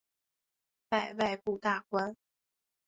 [0.89, 2.17] 拜外部大官。